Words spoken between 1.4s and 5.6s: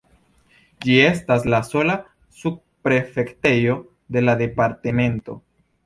la sola subprefektejo de la departemento.